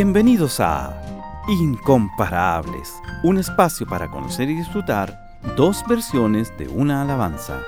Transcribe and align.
Bienvenidos 0.00 0.60
a 0.60 0.96
Incomparables, 1.48 2.94
un 3.24 3.36
espacio 3.36 3.84
para 3.84 4.08
conocer 4.08 4.48
y 4.48 4.54
disfrutar 4.54 5.40
dos 5.56 5.82
versiones 5.88 6.56
de 6.56 6.68
una 6.68 7.02
alabanza. 7.02 7.60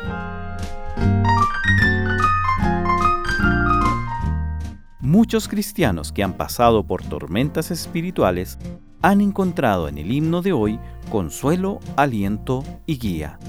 Muchos 5.01 5.49
cristianos 5.49 6.13
que 6.13 6.23
han 6.23 6.35
pasado 6.35 6.87
por 6.87 7.03
tormentas 7.03 7.73
espirituales 7.73 8.61
han 9.03 9.21
encontrado 9.21 9.89
en 9.89 9.99
el 9.99 10.13
himno 10.13 10.41
de 10.41 10.53
hoy 10.53 10.79
consuelo, 11.11 11.81
aliento 11.97 12.63
y 12.87 12.97
guía. 12.97 13.41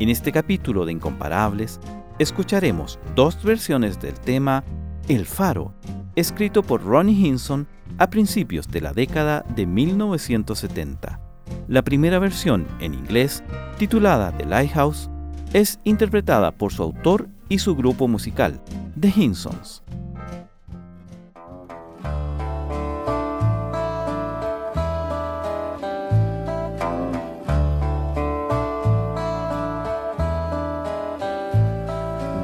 En 0.00 0.10
este 0.10 0.32
capítulo 0.32 0.84
de 0.84 0.92
Incomparables 0.92 1.80
escucharemos 2.18 2.98
dos 3.14 3.42
versiones 3.42 3.98
del 3.98 4.20
tema 4.20 4.64
El 5.08 5.24
Faro, 5.24 5.72
escrito 6.14 6.62
por 6.62 6.84
Ronnie 6.84 7.26
Hinson 7.26 7.66
a 7.98 8.10
principios 8.10 8.68
de 8.68 8.80
la 8.80 8.92
década 8.92 9.44
de 9.54 9.66
1970. 9.66 11.20
La 11.66 11.82
primera 11.82 12.18
versión, 12.18 12.66
en 12.80 12.94
inglés, 12.94 13.42
titulada 13.78 14.32
The 14.32 14.46
Lighthouse, 14.46 15.10
es 15.52 15.80
interpretada 15.84 16.52
por 16.52 16.72
su 16.72 16.82
autor 16.82 17.28
y 17.48 17.58
su 17.58 17.74
grupo 17.74 18.08
musical, 18.08 18.60
The 18.98 19.12
Hinsons. 19.14 19.82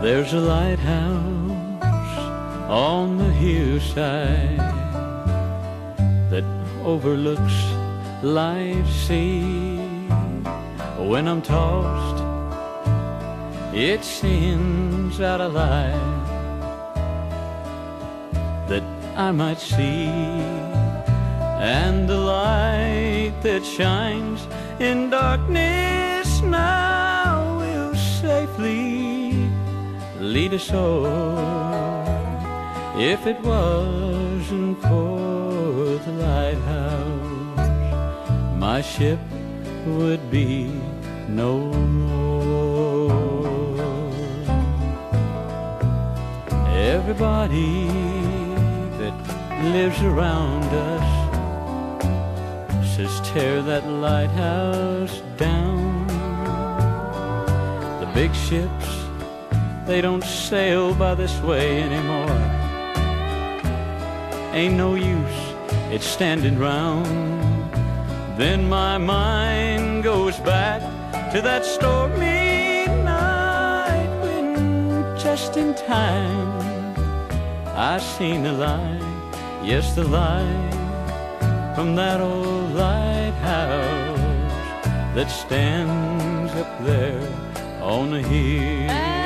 There's 0.02 0.34
a 0.34 0.41
lighthouse 0.41 1.50
on 2.68 3.16
the 3.16 3.32
hillside 3.32 4.84
overlooks 6.84 7.56
life's 8.22 8.94
sea. 9.06 9.77
When 10.98 11.27
I'm 11.28 11.42
tossed, 11.42 12.22
it 13.74 14.04
sends 14.04 15.20
out 15.20 15.40
a 15.40 15.48
light 15.48 16.24
that 18.68 18.82
I 19.16 19.32
might 19.32 19.58
see. 19.58 20.08
And 21.58 22.08
the 22.08 22.18
light 22.18 23.34
that 23.42 23.64
shines 23.64 24.46
in 24.78 25.10
darkness 25.10 26.42
now 26.42 27.58
will 27.58 27.94
safely 27.94 29.48
lead 30.20 30.52
us 30.55 30.72
all 30.72 31.55
if 32.96 33.27
it 33.27 33.40
wasn't 33.40 34.80
for 34.82 35.44
the 35.98 36.12
lighthouse. 36.12 37.59
My 38.59 38.81
ship 38.81 39.19
would 39.87 40.31
be 40.31 40.70
no 41.28 41.59
more. 41.59 43.12
Everybody 46.69 47.86
that 48.98 49.14
lives 49.73 50.01
around 50.03 50.64
us 50.64 51.09
says 52.95 53.20
tear 53.29 53.62
that 53.62 53.86
lighthouse 53.86 55.23
down. 55.36 56.06
The 58.01 58.06
big 58.14 58.34
ships 58.34 59.05
they 59.86 60.01
don't 60.01 60.25
sail 60.25 60.95
by 60.95 61.14
this 61.14 61.39
way 61.42 61.83
anymore. 61.83 62.41
Ain't 64.55 64.75
no 64.75 64.95
use, 64.95 65.53
it's 65.95 66.06
standing 66.06 66.59
round. 66.59 67.06
Then 68.37 68.69
my 68.69 68.98
mind 68.98 70.03
goes 70.03 70.36
back 70.41 70.80
to 71.33 71.41
that 71.41 71.64
stormy 71.64 72.86
night 73.05 74.11
when 74.23 75.17
just 75.17 75.57
in 75.57 75.73
time 75.74 76.96
I 77.77 78.01
seen 78.01 78.42
the 78.42 78.52
light, 78.52 79.02
yes, 79.63 79.95
the 79.95 80.02
light 80.02 80.73
from 81.77 81.95
that 81.95 82.20
old 82.20 82.73
lighthouse 82.73 84.18
that 85.14 85.30
stands 85.30 86.52
up 86.55 86.85
there 86.85 87.23
on 87.80 88.11
the 88.11 88.23
hill. 88.23 89.23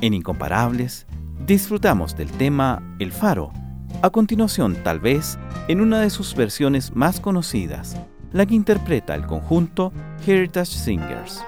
En 0.00 0.14
Incomparables, 0.14 1.06
disfrutamos 1.44 2.16
del 2.16 2.30
tema 2.30 2.80
El 3.00 3.10
Faro, 3.10 3.52
a 4.00 4.10
continuación 4.10 4.76
tal 4.84 5.00
vez 5.00 5.38
en 5.66 5.80
una 5.80 6.00
de 6.00 6.10
sus 6.10 6.36
versiones 6.36 6.94
más 6.94 7.18
conocidas, 7.18 7.96
la 8.32 8.46
que 8.46 8.54
interpreta 8.54 9.16
el 9.16 9.26
conjunto 9.26 9.92
Heritage 10.24 10.66
Singers. 10.70 11.42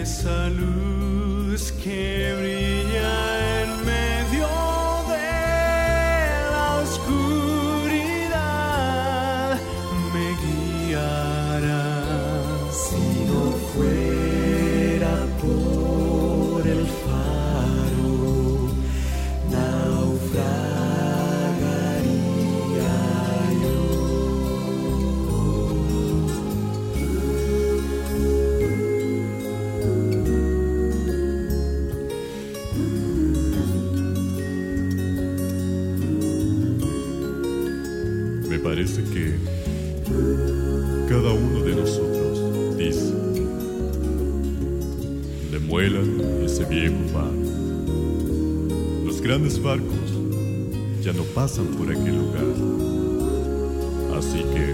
esa 0.00 0.48
luz 0.48 1.72
que 1.72 2.34
brilla. 2.38 2.79
Parece 38.80 39.04
que 39.12 39.34
cada 41.06 41.34
uno 41.34 41.62
de 41.62 41.74
nosotros 41.76 42.78
dice, 42.78 43.12
de 45.50 45.58
muelan 45.58 46.18
ese 46.42 46.64
viejo 46.64 46.96
faro. 47.12 47.30
Los 49.04 49.20
grandes 49.20 49.62
barcos 49.62 50.14
ya 51.02 51.12
no 51.12 51.24
pasan 51.24 51.66
por 51.76 51.90
aquel 51.90 52.16
lugar. 52.16 52.46
Así 54.16 54.38
que 54.38 54.72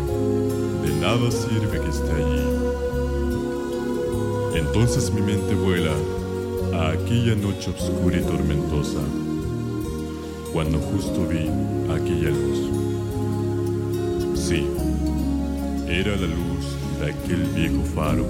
de 0.86 1.00
nada 1.00 1.28
sirve 1.32 1.80
que 1.80 1.88
esté 1.88 2.12
allí. 2.12 2.44
Entonces 4.54 5.12
mi 5.12 5.20
mente 5.20 5.52
vuela 5.56 5.96
a 6.74 6.90
aquella 6.92 7.34
noche 7.34 7.72
oscura 7.76 8.18
y 8.18 8.22
tormentosa, 8.22 9.00
cuando 10.52 10.78
justo 10.78 11.26
vi 11.26 11.50
aquella 11.90 12.30
luz. 12.30 12.85
Sí, 14.48 14.62
era 15.88 16.14
la 16.14 16.28
luz 16.28 16.66
de 17.00 17.10
aquel 17.10 17.42
viejo 17.56 17.82
faro 17.96 18.24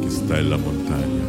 que 0.00 0.06
está 0.06 0.38
en 0.38 0.50
la 0.50 0.56
montaña. 0.56 1.26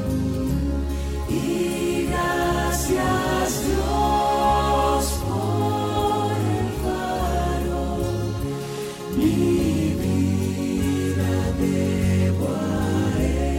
Y 1.27 2.06
gracias 2.06 3.63
Dios 3.65 5.06
por 5.25 6.31
el 6.53 6.69
faro, 6.83 7.83
mi 9.17 9.95
vida 10.03 11.33
debo 11.59 12.47
a 12.47 13.17
él. 13.19 13.50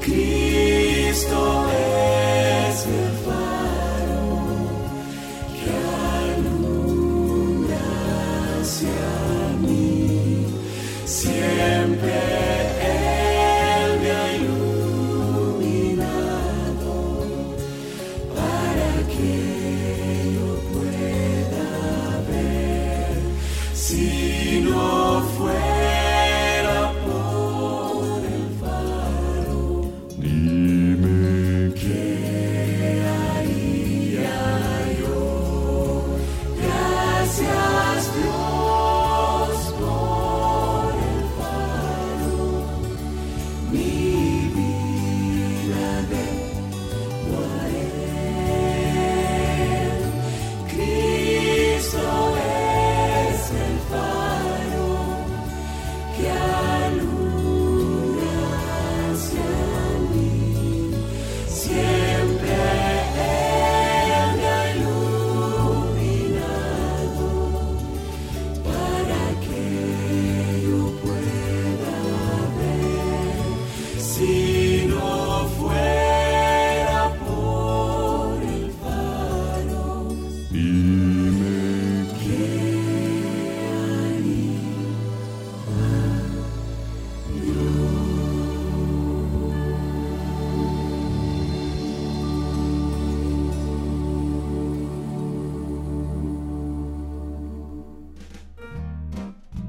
Cristo 0.00 1.65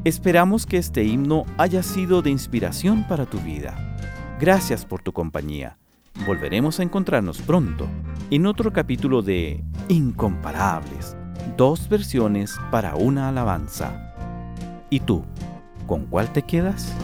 Esperamos 0.07 0.65
que 0.65 0.77
este 0.77 1.04
himno 1.04 1.44
haya 1.57 1.83
sido 1.83 2.21
de 2.21 2.30
inspiración 2.30 3.06
para 3.09 3.25
tu 3.25 3.39
vida. 3.39 3.75
Gracias 4.39 4.86
por 4.86 5.01
tu 5.01 5.12
compañía. 5.12 5.77
Volveremos 6.25 6.80
a 6.80 6.83
encontrarnos 6.83 7.42
pronto 7.42 7.89
en 8.31 8.45
otro 8.45 8.71
capítulo 8.71 9.21
de 9.21 9.65
Incomparables, 9.89 11.18
dos 11.57 11.89
versiones 11.89 12.56
para 12.71 12.95
una 12.95 13.27
alabanza. 13.27 14.15
¿Y 14.89 15.01
tú, 15.01 15.25
con 15.88 16.06
cuál 16.06 16.31
te 16.31 16.44
quedas? 16.44 16.95